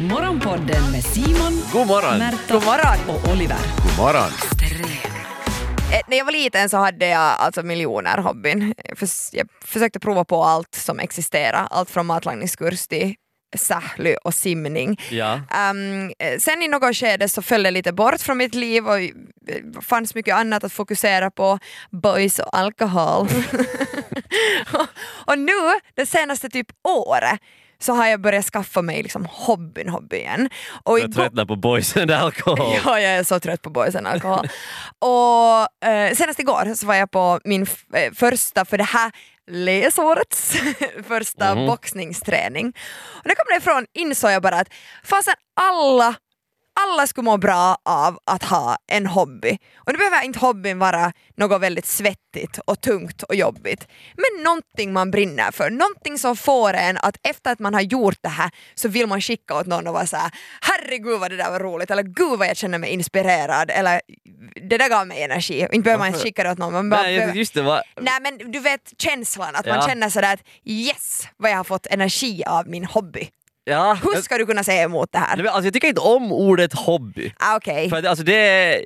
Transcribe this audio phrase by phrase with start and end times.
[0.00, 2.18] Morgonpodden med Simon, God morgon!
[2.18, 2.96] Märta God morgon.
[3.08, 3.56] och Oliver.
[3.82, 4.30] God morgon!
[5.92, 8.74] Eh, När jag var liten så hade jag alltså miljoner hobbyn.
[8.84, 13.14] Jag, förs- jag försökte prova på allt som existerar, allt från matlagningskurs till
[13.56, 15.00] sähly och simning.
[15.10, 15.40] Ja.
[15.50, 18.98] Ehm, eh, sen i något skede så föll det lite bort från mitt liv och
[19.00, 19.10] eh,
[19.82, 21.58] fanns mycket annat att fokusera på,
[21.90, 23.28] boys och alkohol.
[24.72, 24.86] och,
[25.26, 25.52] och nu,
[25.96, 27.40] det senaste typ året,
[27.82, 30.48] så har jag börjat skaffa mig liksom hobbyn, hobby igen.
[30.84, 32.58] Och Jag igår- tröttnar på boys and alcohol.
[32.84, 34.48] Ja, jag är så trött på boys and alkohol.
[34.98, 39.12] och eh, senast igår så var jag på min eh, första, för det här
[39.50, 40.56] läsårets
[41.08, 41.66] första Mhm.
[41.66, 42.66] boxningsträning.
[43.06, 44.68] Och när jag kom därifrån insåg jag bara att
[45.04, 46.14] fasen alla
[46.80, 49.58] alla skulle må bra av att ha en hobby.
[49.76, 53.88] Och nu behöver inte hobbyn vara något väldigt svettigt och tungt och jobbigt.
[54.16, 58.18] Men någonting man brinner för, någonting som får en att efter att man har gjort
[58.22, 61.50] det här så vill man skicka åt någon och vara såhär herregud vad det där
[61.50, 64.00] var roligt eller gud vad jag känner mig inspirerad eller
[64.68, 65.60] det där gav mig energi.
[65.60, 66.72] Inte behöver man skicka det åt någon.
[66.72, 67.62] Man Nej, behöver- just det.
[67.62, 69.86] Var, Nej men du vet känslan, att man Ja.
[69.88, 73.28] känner sådär att yes vad jag har fått energi av min hobby.
[73.68, 75.36] Ja, Hur ska du kunna säga emot det Nej, här?
[75.36, 77.32] men alltså, jag tycker inte om ordet hobby.
[77.38, 77.90] Ah, Okej.
[77.90, 78.84] För att, alltså, det, är,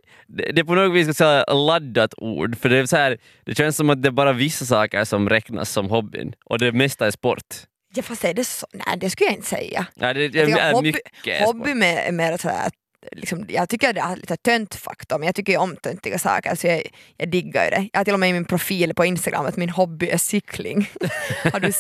[0.52, 3.77] det är på något vis ett laddat ord, för det, är så här, det känns
[3.77, 7.10] som att det är bara vissa saker som räknas som hobbyn och det mesta är
[7.10, 7.47] sport.
[7.94, 8.66] Ja fast är det så?
[8.72, 9.86] Nej det skulle jag inte säga.
[9.94, 12.75] Ja, det, Jag det är hobby, mycket hobby med, mer sådär att
[13.12, 16.67] Liksom, jag tycker det har lite töntfaktor men jag tycker ju om töntiga saker så
[16.67, 16.83] jag,
[17.17, 17.89] jag diggar ju det.
[17.92, 20.91] Jag har till och med i min profil på Instagram att min hobby är cykling.
[21.53, 21.72] har du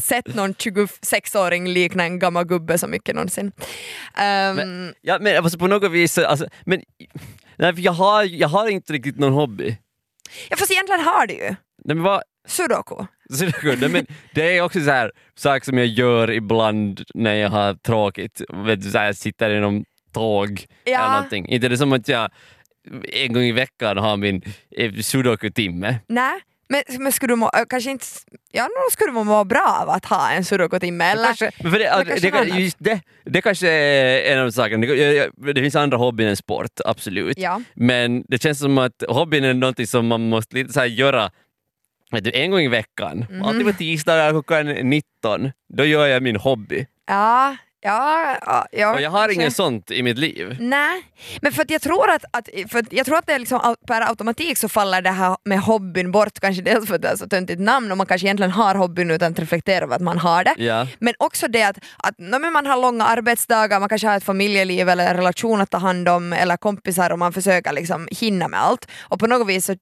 [0.00, 3.46] sett någon 26-åring likna en gammal gubbe så mycket någonsin?
[3.46, 6.82] Um, Ja, men alltså, på något vis, alltså, men,
[7.56, 9.76] nej, för jag, har, jag har inte riktigt någon hobby.
[10.48, 11.54] ja fast egentligen har du ju
[11.84, 12.94] Nej, men vad, sudoku.
[13.30, 13.90] Är good.
[13.90, 18.42] men det är också så här sak som jag gör ibland när jag har tråkigt.
[18.66, 19.84] Vet du, så här, jag sitter i någon
[20.16, 20.98] tåg Ja.
[20.98, 21.48] eller någonting.
[21.48, 22.30] Inte det är som att jag
[23.12, 24.42] en gång i veckan har min
[24.76, 25.98] eh, sudoku-timme.
[26.08, 28.06] Nej, men, men skulle du må, äh, kanske inte,
[28.52, 31.24] ja nog skulle du må bra av att ha en sudoku-timme eller?
[31.24, 32.60] Kanske, men för det, eller kanske det, något annat.
[32.60, 34.86] just det, det kanske är en av sakerna.
[34.86, 37.38] Det, det finns andra hobbyn än sport, absolut.
[37.38, 37.60] Ja.
[37.74, 41.30] Men det känns som att hobbyn är någonting som man måste lite så göra
[42.10, 43.26] vet du, en gång i veckan.
[43.30, 43.42] Mhm.
[43.42, 46.86] Alltid på tisdagar klockan 19, då gör jag min hobby.
[47.06, 50.56] Ja, ja, ja, ja Och jag har inget sånt i mitt liv.
[50.60, 51.02] Nej,
[51.42, 54.00] men för jag tror att, att, för att, jag tror att det är liksom, per
[54.08, 57.28] automatik så faller det här med hobbyn bort, kanske dels för att det är så
[57.28, 60.44] töntigt namn och man kanske egentligen har hobbyn utan att reflektera över att man har
[60.44, 60.54] det.
[60.58, 60.86] Ja.
[60.98, 64.24] Men också det att, att no, men man har långa arbetsdagar, man kanske har ett
[64.24, 68.48] familjeliv eller en relation att ta hand om eller kompisar och man försöker liksom hinna
[68.48, 68.88] med allt.
[69.00, 69.72] Och på något vis så,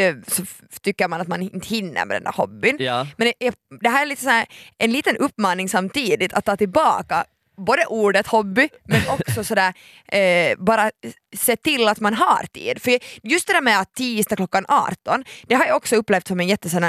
[0.00, 0.42] eh, så
[0.82, 2.76] tycker man att man inte hinner med den där hobbyn.
[2.80, 3.06] Ja.
[3.16, 4.46] Men det, det här är lite så här,
[4.78, 7.24] en liten uppmaning samtidigt att ta tillbaka
[7.56, 9.74] både ordet hobby men också sådär
[10.12, 10.90] eh, bara
[11.36, 12.82] se till att man har tid.
[12.82, 16.40] För just det där med att tisdag klockan 18, det har jag också upplevt som
[16.40, 16.84] en jättesån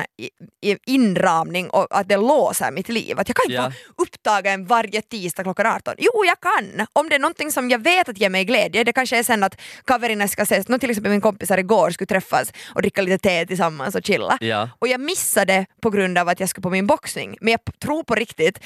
[0.86, 3.20] inramning och att det låser mitt liv.
[3.20, 3.62] Att jag kan inte Ja.
[3.62, 5.94] vara upptagen varje tisdag klockan 18.
[5.98, 6.88] Jo, jag kan!
[6.94, 9.44] Om det är någonting som jag vet att ger mig glädje, det kanske är sen
[9.44, 13.18] att kaverna ska ses, någon till exempel min kompisar igår skulle träffas och dricka lite
[13.18, 14.38] te tillsammans och chilla.
[14.42, 14.70] Ja.
[14.80, 17.38] Och jag missade på grund av att jag skulle på min boxning.
[17.42, 18.60] Men jag tror på riktigt,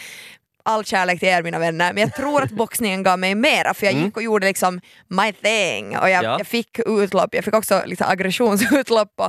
[0.65, 3.85] all kärlek till er mina vänner, men jag tror att boxningen gav mig mera för
[3.85, 6.37] jag gick och gjorde liksom my thing och jag, Ja.
[6.37, 9.25] jag fick utlopp, jag fick också liksom aggressionsutlopp och,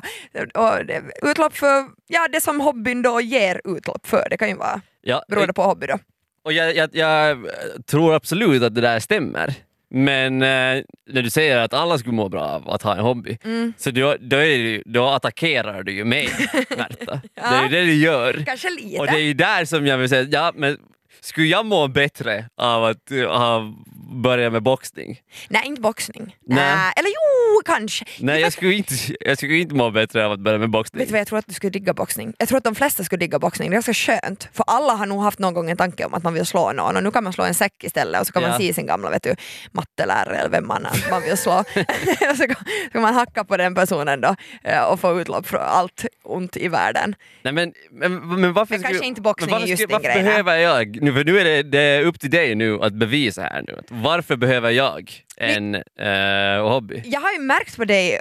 [0.63, 4.27] och det, utlopp för ja, det som hobbyn då ger utlopp för.
[4.31, 5.99] Det kan ju vara Ja, beroende på hobby då.
[6.45, 7.39] och jag, jag, jag
[7.87, 9.55] tror absolut att det där stämmer.
[9.95, 13.39] Men eh, när du säger att alla skulle må bra av att ha en hobby,
[13.45, 13.73] Mm.
[13.79, 16.29] så då, då, är det, ju- då attackerar du ju mig,
[16.77, 17.21] Märta.
[17.35, 18.43] Det är ju det du gör.
[18.47, 18.99] Kanske lite.
[19.01, 20.79] Och det är ju där som jag vill säga, ja men
[21.21, 23.75] skulle jag må bättre av att ha
[24.13, 25.21] börjat med boxning?
[25.49, 26.37] Nej, inte boxning.
[26.47, 26.57] Nej.
[26.77, 26.93] Nej.
[26.97, 28.05] Eller jo, kanske.
[28.21, 30.99] Nej, jag skulle, inte, jag skulle inte må bättre av att börja med boxning.
[30.99, 32.33] Vet du vad jag tror att du skulle digga boxning?
[32.39, 34.49] Jag tror att de flesta skulle digga boxning, det är ganska skönt.
[34.53, 36.97] För alla har nog haft någon gång en tanke om att man vill slå någon
[36.97, 38.49] och nu kan man slå en säck istället och så kan Ja.
[38.49, 39.35] man se sin gamla vet du,
[39.73, 41.53] mattelärare eller vem man, man vill slå.
[42.31, 42.47] och så
[42.93, 46.69] kan, man hacka på den personen då eh, och få utlopp från allt ont i
[46.69, 47.15] världen.
[47.43, 50.23] Nej, men, men, men varför Men kanske skulle- inte boxning men varför just skulle- Varför
[50.23, 53.43] behöver jag, nu, för nu är det, det är upp till dig nu att bevisa
[53.43, 55.13] här nu, varför behöver jag?
[55.37, 57.03] En eh, hobby.
[57.05, 58.19] Jag har ju märkt på dig,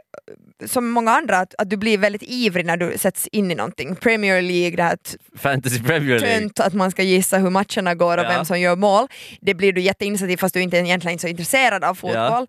[0.65, 3.95] som många andra, att, att du blir väldigt ivrig när du sätts in i någonting.
[3.95, 4.97] Premier League, det här
[5.37, 6.39] Fantasy Premier League.
[6.39, 8.29] tönt att man ska gissa hur matcherna går och Ja.
[8.29, 9.07] vem som gör mål.
[9.41, 12.47] Det blir du jätteinsatt i fast du inte egentligen inte är så intresserad av fotboll.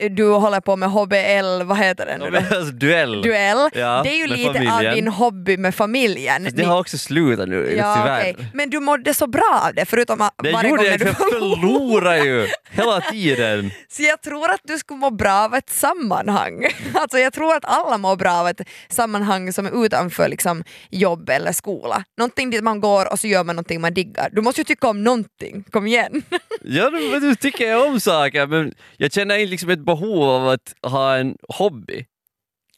[0.00, 2.36] Eh, du håller på med HBL, vad heter det nu?
[2.36, 3.22] Alltså, duell.
[3.22, 3.68] Duell.
[3.74, 4.94] Ja, det är ju lite av familjen.
[4.94, 6.44] din hobby med familjen.
[6.44, 8.20] Fast det har också slutat nu ja, tyvärr.
[8.20, 8.36] okej.
[8.54, 11.06] Men du mådde så bra av det förutom att Det varje gjorde gång jag, när
[11.06, 13.70] du jag förlorar ju hela tiden.
[13.88, 16.66] Så jag tror att du skulle må bra av ett sammanhang.
[16.94, 21.30] Alltså jag tror att alla mår bra av ett sammanhang som är utanför liksom, jobb
[21.30, 22.04] eller skola.
[22.18, 24.28] Någonting dit man går och så gör man någonting man diggar.
[24.32, 26.22] Du måste ju tycka om någonting, kom igen.
[26.66, 30.48] Ja, nu, men nu tycker jag om saker men jag känner liksom ett behov av
[30.48, 32.06] att ha en hobby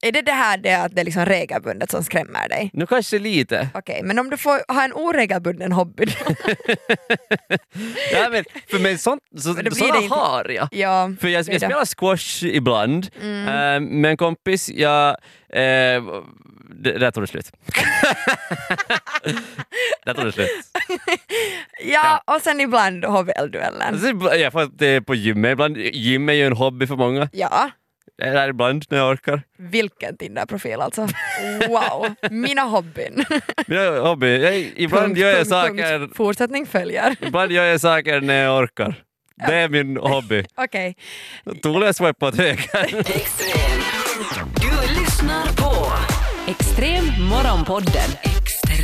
[0.02, 2.70] är det det här det att det är liksom regelbundet som skrämmer dig?
[2.72, 3.68] Nu kanske lite.
[3.74, 6.12] Okej, men om du får ha en oregelbunden hobby då?
[8.12, 10.14] Ja, men, för mig sånt, så, Men det blir såna det inte.
[10.16, 10.68] har jag.
[10.72, 11.86] ja, För jag, det är jag det.
[11.86, 14.68] spelar squash ibland eh, med en kompis.
[14.68, 15.08] Jag,
[15.48, 16.02] eh,
[16.78, 17.50] det, där tog det slut.
[20.04, 20.50] där tog det slut.
[21.84, 23.82] ja, och sen ibland HBL-duellen.
[23.82, 25.76] Alltså, ibland- jag får det på gymmet ibland.
[25.76, 27.28] Gym är ju en hobby för många.
[27.32, 27.70] Ja,
[28.18, 29.42] Där ibland när jag orkar.
[29.58, 31.08] vilken Tinder-profil alltså.
[31.68, 33.24] Wow, mina hobbyn.
[33.66, 36.16] Mina hobby, jag, ibland Punkt, gör jag punkt, saker punkt.
[36.16, 37.16] Fortsättning följer.
[37.20, 39.02] Ibland gör jag saker när jag orkar.
[39.46, 40.44] Det är min hobby.
[40.56, 40.96] Okej,
[41.62, 42.98] Troligen swippa åt höger.
[42.98, 43.80] Extrem.
[44.60, 45.92] Du lyssnar på
[46.50, 48.10] Extrem Morgonpodden.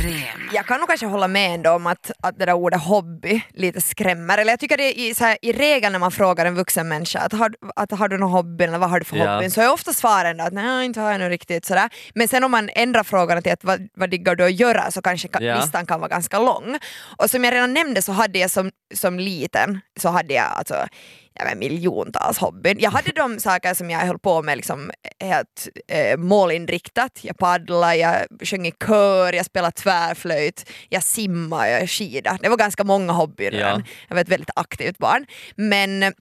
[0.03, 0.49] Extrem.
[0.53, 3.81] jag kan nog kanske hålla med ändå om att, att det där ordet hobby lite
[3.81, 4.37] skrämmer.
[4.37, 6.87] Eller jag tycker det är i, så här, i regel när man frågar en vuxen
[6.87, 9.33] människa att har, att har du någon hobby eller vad har du för Ja.
[9.35, 11.89] hobby så är ofta svaren att nej inte har jag nog riktigt sådär.
[12.15, 15.01] Men sen om man ändrar frågan till att vad, vad diggar du att göra så
[15.01, 15.55] kanske ka- Ja.
[15.59, 16.79] listan kan vara ganska lång.
[17.17, 20.87] Och som jag redan nämnde så hade jag som, som liten så hade jag alltså
[21.33, 22.77] ja, men miljontals hobbyn.
[22.79, 27.19] Jag hade de saker som jag höll på med liksom helt eh, målinriktat.
[27.21, 32.37] Jag paddlade, jag sjöng i kör, jag spelade tvärflöjt, jag simmade, jag skidade.
[32.41, 33.51] Det var ganska många hobbyer.
[33.51, 33.81] Ja.
[34.07, 35.25] Jag var ett väldigt aktivt barn.
[35.55, 36.13] Men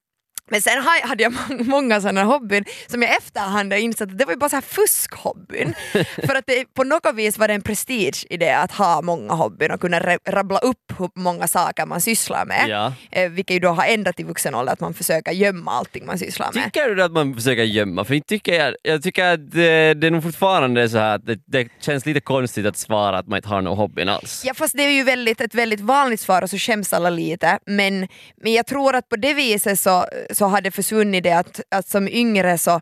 [0.51, 4.19] men sen ha- hade jag må- många sådana hobbyn som jag efterhand har insett att
[4.19, 5.75] det var ju bara så här fuskhobbyn.
[6.27, 9.35] För att det, på något vis var det en prestige i det att ha många
[9.35, 12.65] hobbyn och kunna rabbla upp hur många saker man sysslar med.
[12.69, 12.93] Ja.
[13.11, 16.19] Eh, vilket ju då har ändrat i vuxen ålder att man försöker gömma allting man
[16.19, 16.65] sysslar med.
[16.65, 18.05] Tycker du att man försöker gömma?
[18.05, 21.27] För inte tycker jag, jag tycker att det, det är nog fortfarande så här att
[21.27, 24.43] det, det känns lite konstigt att svara att man inte har någon hobby alls.
[24.47, 27.59] Ja fast det är ju väldigt, ett väldigt vanligt svar och så skäms alla lite
[27.67, 28.09] men,
[28.43, 31.89] men jag tror att på det viset så, så har det försvunnit det att, att
[31.89, 32.81] som yngre så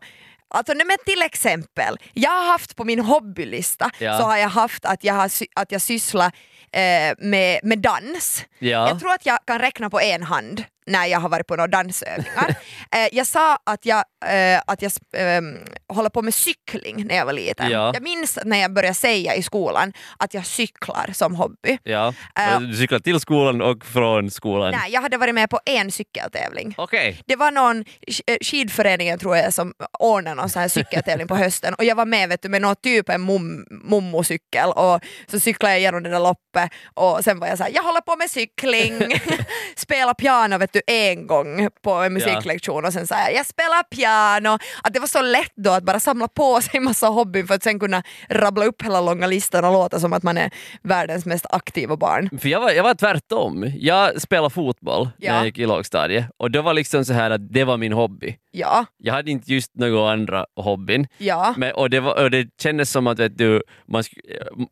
[0.53, 4.17] Alltså, men till exempel, jag har haft på min hobbylista Ja.
[4.17, 6.31] så har jag haft att jag, har, att jag sysslar
[6.71, 8.45] eh, med, med dans.
[8.59, 8.87] Ja.
[8.87, 11.67] Jag tror att jag kan räkna på en hand när jag har varit på några
[11.67, 12.49] dansövningar.
[12.91, 15.41] eh, jag sa att jag, eh, att jag eh,
[15.87, 17.69] håller på med cykling när jag var liten.
[17.71, 17.91] Ja.
[17.93, 21.77] Jag minns när jag började säga i skolan att jag cyklar som hobby.
[21.83, 22.13] Ja.
[22.39, 24.71] Äh, du cyklar till skolan och från skolan.
[24.71, 26.75] Nej, jag hade varit med på en cykeltävling.
[26.77, 27.21] Okej.
[27.25, 27.85] Det var någon
[28.27, 32.05] eh, skidföreningen tror jag som ordnade någon sån här cykeltävling på hösten och jag var
[32.05, 36.09] med vet du, med någon typ en mum, mummocykel och så cyklade jag igenom det
[36.09, 39.19] där loppet och sen var jag så här, jag håller på med cykling,
[39.75, 43.83] spela piano vet du en gång på en musiklektion och sen sa jag, jag spelar
[43.83, 44.57] piano.
[44.83, 47.63] Att det var så lätt då att bara samla på sig massa hobbyn för att
[47.63, 50.51] sen kunna rabbla upp hela långa listan och låta som att man är
[50.83, 52.39] världens mest aktiva barn.
[52.39, 53.71] För jag var, jag var tvärtom.
[53.75, 57.53] Jag spelade fotboll när jag gick i lågstadiet och det var liksom så här att
[57.53, 58.37] det var min hobby.
[58.51, 61.07] Ja, Jag hade inte just några andra hobbyn.
[61.17, 61.53] ja.
[61.57, 64.03] Men, och, det var, och det kändes som att vet du, man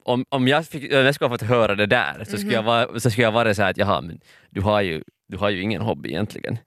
[0.03, 2.63] om, om, jag fick, om jag skulle ha fått höra det där så skulle jag,
[2.63, 4.19] vara, så skulle jag vara så här att jaha, men
[4.49, 6.57] du har ju, du har ju ingen hobby egentligen.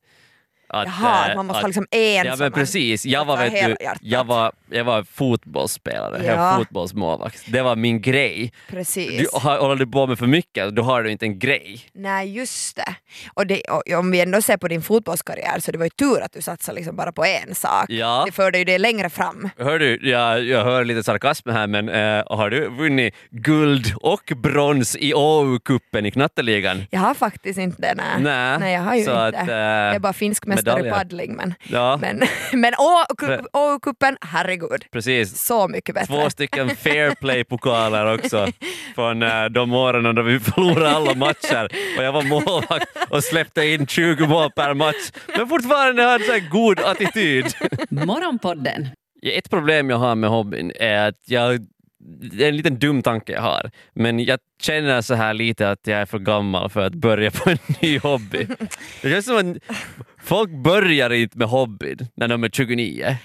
[0.75, 3.79] Att, Jaha, eh, man måste att- ha liksom en Ja men precis, jag var, vet
[3.79, 6.41] du, jag var, jag var fotbollsspelare, jag Ja.
[6.41, 7.43] var fotbollsmålvakt.
[7.53, 8.53] Det var min grej.
[8.69, 9.19] Precis.
[9.19, 11.81] Du, har- håller du på med för mycket, då har du inte en grej.
[11.93, 12.95] Nej, just det.
[13.35, 13.61] Och, det.
[13.61, 16.43] och om vi ändå ser på din fotbollskarriär så det var ju tur att du
[16.43, 17.85] satsade liksom bara på en sak.
[17.89, 18.23] Ja.
[18.27, 19.51] Det förde ju det längre fram.
[19.59, 24.33] Hör du, jag, jag hör lite sarkasm här men eh, har du vunnit guld och
[24.37, 26.85] brons i OU-cupen i knatteligan?
[26.91, 28.07] Jag har faktiskt inte det, nej.
[28.23, 29.39] Nej, nej jag har ju så inte.
[29.39, 30.93] att, eh, jag är bara finsk mästare medaljer.
[30.93, 31.37] paddling.
[31.37, 31.97] Men, Ja.
[32.01, 33.05] men, men Å-
[33.53, 34.85] OU-cupen, herregud.
[34.91, 35.39] Precis.
[35.47, 36.07] Så mycket bättre.
[36.15, 38.47] Två stycken fair play-pokaler också
[38.95, 43.65] från eh, de åren då vi förlorade alla matcher och jag var målvakt och släppte
[43.67, 47.47] in 20 mål per match men fortfarande hade så här god attityd.
[47.91, 48.89] Morgonpodden.
[49.23, 51.67] Ett problem jag har med hobbyn är att jag
[52.05, 55.87] det är en liten dum tanke jag har, men jag känner så här lite att
[55.87, 58.47] jag är för gammal för att börja på en ny hobby.
[59.03, 59.77] Det känns som att
[60.23, 63.17] folk börjar inte med hobbyn när de är 29.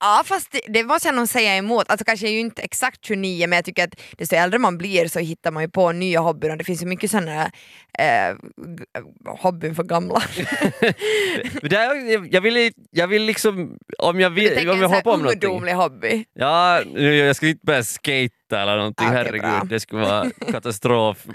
[0.00, 3.46] Ja fast det, det måste jag nog säga emot, alltså kanske ju inte exakt 29
[3.46, 6.50] men jag tycker att desto äldre man blir så hittar man ju på nya hobbyer
[6.50, 7.42] och det finns ju mycket sådana
[7.98, 8.34] eh,
[8.76, 8.84] g-
[9.38, 10.14] hobbyn för gamla.
[11.62, 15.10] Det är, jag, vill, jag vill liksom, om jag Du vill, tänker om jag hoppar
[15.10, 15.48] här om någonting.
[15.50, 16.24] ungdomlig hobby.
[16.34, 19.40] Ja, jag skulle inte börja skata eller någonting, Okej, herregud.
[19.50, 19.62] bra.
[19.68, 21.26] Det skulle vara katastrof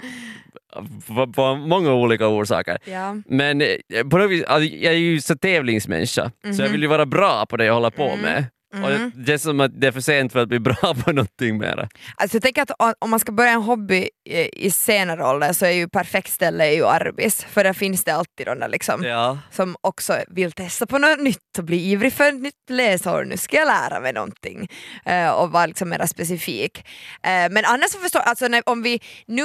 [1.34, 2.78] på, många olika orsaker.
[2.84, 3.16] Ja.
[3.26, 3.68] Men eh,
[4.10, 6.56] på något vis, alltså, jag är ju så tävlingsmänniska, så Mhm.
[6.60, 8.20] jag vill ju vara bra på det jag håller på Mm.
[8.20, 8.44] med.
[8.72, 9.12] Och Mhm.
[9.14, 11.88] det är som att det är för sent för att bli bra på någonting mera.
[12.16, 15.66] Alltså jag tänker att om man ska börja en hobby i, i senare ålder så
[15.66, 19.38] är ju perfekt ställe ju Arbis, för där finns det alltid de där liksom Ja.
[19.50, 23.24] som också vill testa på något nytt och bli ivrig för ett nytt läsår.
[23.24, 24.68] Nu ska jag lära mig någonting
[25.04, 26.78] eh, och vara liksom mer specifik.
[27.22, 29.44] Eh, men annars så förstår alltså när, om vi nu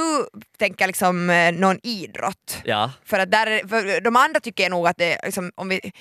[0.60, 2.92] tänker liksom eh, någon idrott Ja.
[3.06, 5.92] för att där, är- för de andra tycker jag nog att det, liksom, om vi,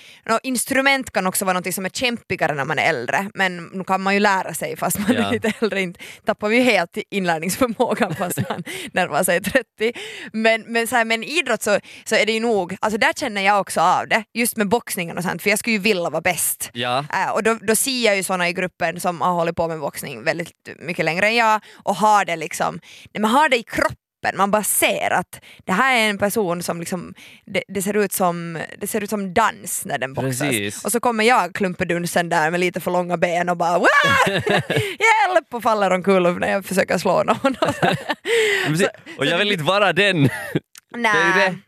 [0.43, 4.01] instrument kan också vara något som är kämpigare när man är äldre men nu kan
[4.03, 5.29] man ju lära sig fast man Ja.
[5.29, 5.81] är lite äldre.
[5.81, 9.65] Inte, tappar vi ju helt inlärningsförmågan fast man närmar sig 30.
[10.33, 13.43] Men, men, så här, men idrott så, så är det ju nog, alltså där känner
[13.43, 16.21] jag också av det, just med boxningen och sånt för jag skulle ju vilja vara
[16.21, 16.71] bäst.
[16.73, 17.05] Ja.
[17.13, 19.81] Äh, och då, då ser jag ju såna i gruppen som har hållit på med
[19.81, 22.81] boxning väldigt mycket längre än jag och har det liksom,
[23.13, 23.97] nej, man har det i kroppen,
[24.35, 27.15] man bara ser att det här är en person som liksom,
[27.45, 30.39] det, det, ser, ut som, det ser ut som dans när den boxas.
[30.39, 30.85] Precis.
[30.85, 33.79] Och så kommer jag klumpedunsen där med lite för långa ben och bara
[34.29, 37.57] hjälp och faller omkull när jag försöker slå någon.
[39.19, 40.29] Och jag vill inte vara den.
[40.97, 41.13] Nej.
[41.13, 41.59] Det är det.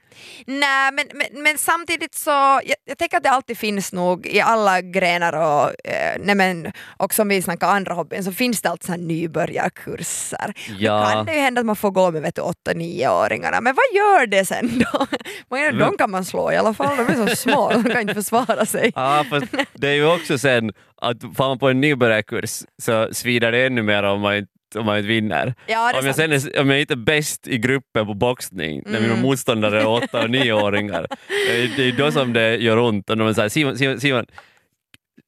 [0.47, 4.40] Nej men, men, men samtidigt så, jag, jag tänker att det alltid finns nog i
[4.40, 8.71] alla grenar och, eh, nej men, och som vi snackar andra hobbyn så finns det
[8.71, 10.54] alltid nybörjarkurser.
[10.78, 11.00] Ja.
[11.00, 13.85] Då kan det ju hända att man får gå med vet du, 8-9-åringarna men vad
[13.95, 15.07] gör det sen då?
[15.50, 18.00] Många av dem kan man slå i alla fall, de är så små, de kan
[18.00, 18.93] inte försvara sig.
[19.04, 23.52] Ja, fast det är ju också sen att får man på en nybörjarkurs så svider
[23.52, 25.54] det ännu mer om man inte, om man inte vinner.
[25.66, 26.43] Ja, om, jag sant.
[26.43, 29.21] sen är, om jag inte är bäst i gruppen på boxning när mina Mm.
[29.23, 31.07] motståndare är åtta och nioåringar,
[31.49, 33.11] det är- det är då som det gör ont.
[33.11, 34.26] Och de såhär, Simon, Simon, Simon,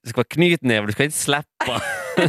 [0.05, 1.81] du ska vara knytnäve, du ska inte släppa.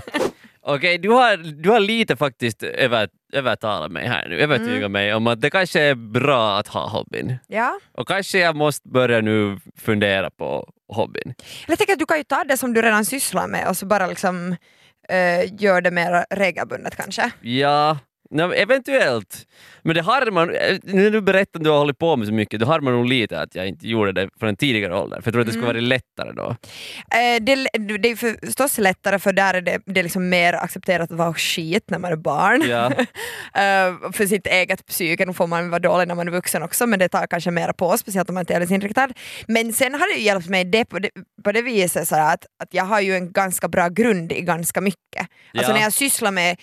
[0.61, 4.91] Okej, du, har, du har lite faktiskt över, övertalat mig här nu, övertygat Mm.
[4.91, 7.35] mig om att det kanske är bra att ha hobbyn.
[7.47, 7.79] Ja.
[7.91, 11.33] Och kanske jag måste börja nu fundera på hobbyn.
[11.67, 13.85] Jag tänker att du kan ju ta det som du redan sysslar med och så
[13.85, 14.55] bara liksom
[15.07, 17.31] eh, gör det mer regelbundet kanske.
[17.41, 17.97] Ja,
[18.29, 19.47] nej, eventuellt.
[19.81, 22.33] Men det har man, eh, när du berättar att du har hållit på med så
[22.33, 25.21] mycket, då har man nog lite att jag inte gjorde det från en tidigare ålder.
[25.21, 25.75] För jag tror att det skulle Mm.
[25.75, 26.49] vara lättare då.
[27.17, 27.55] Eh, det,
[27.97, 28.15] det är
[28.45, 31.99] förstås lättare för där är det, det är liksom mer accepterat att vara skit när
[31.99, 32.63] man är barn.
[32.69, 32.91] Ja.
[33.57, 36.87] Eh, för sitt eget psyke, nu får man vara dålig när man är vuxen också
[36.87, 39.07] men det tar kanske mer på, speciellt om man är tävlingsinriktad.
[39.47, 41.09] Men sen har det hjälpt mig det på det,
[41.43, 44.81] på det viset så att, att jag har ju en ganska bra grund i ganska
[44.81, 45.27] mycket.
[45.53, 45.73] Alltså Ja.
[45.77, 46.57] när jag sysslar med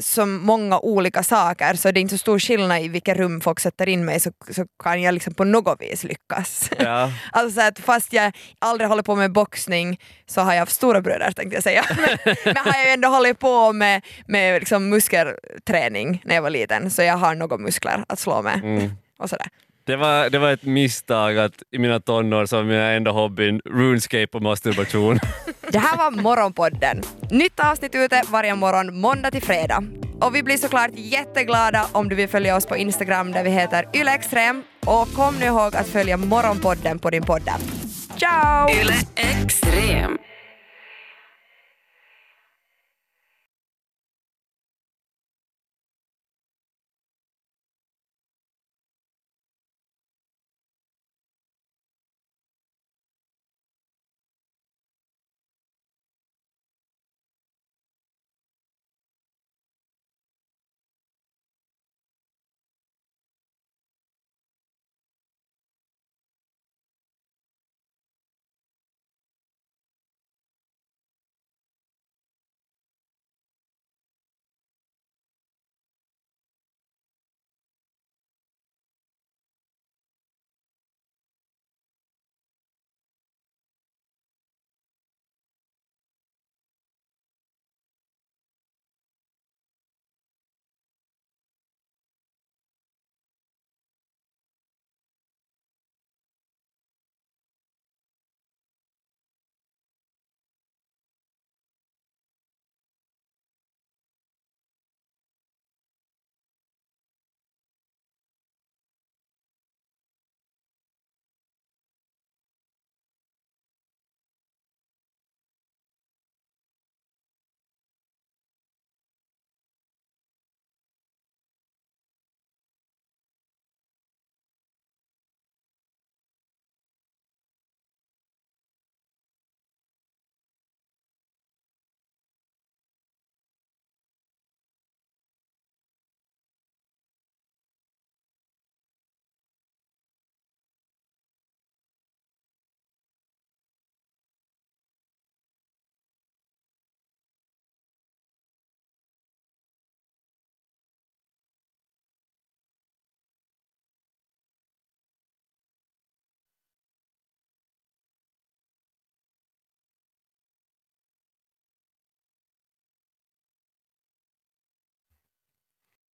[0.00, 3.60] så många olika saker så det är inte så stor skillnad i vilka rum folk
[3.60, 6.70] sätter in mig så, så kan jag liksom på något vis lyckas.
[6.78, 7.12] Ja.
[7.32, 11.00] Alltså så att fast jag aldrig håller på med boxning så har jag haft stora
[11.00, 11.84] bröder tänkte jag säga.
[11.96, 16.90] Men, men har jag ändå hållit på med, med liksom muskelträning när jag var liten
[16.90, 18.60] så jag har några muskler att slå med.
[18.64, 18.90] Mm.
[19.18, 19.46] Och sådär.
[19.84, 23.60] Det, var, det var ett misstag att i mina tonår så var mina enda hobbyn
[23.64, 25.18] RuneScape och masturbation.
[25.72, 27.02] Det här var Morgonpodden.
[27.30, 29.84] Nytt avsnitt ute varje morgon måndag till fredag.
[30.20, 33.88] Och vi blir såklart jätteglada om du vill följa oss på Instagram där vi heter
[33.94, 34.62] ylextrem.
[34.86, 37.50] Och kom nu ihåg att följa Morgonpodden på din podd.
[38.18, 38.70] Ciao!
[38.70, 40.18] Yle Extrem.